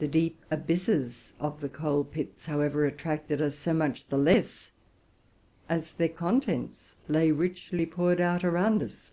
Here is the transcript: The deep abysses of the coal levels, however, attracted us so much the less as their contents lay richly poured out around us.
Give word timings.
The 0.00 0.06
deep 0.06 0.44
abysses 0.50 1.32
of 1.40 1.62
the 1.62 1.70
coal 1.70 2.06
levels, 2.14 2.44
however, 2.44 2.84
attracted 2.84 3.40
us 3.40 3.56
so 3.56 3.72
much 3.72 4.06
the 4.08 4.18
less 4.18 4.70
as 5.66 5.94
their 5.94 6.10
contents 6.10 6.94
lay 7.08 7.30
richly 7.30 7.86
poured 7.86 8.20
out 8.20 8.44
around 8.44 8.82
us. 8.82 9.12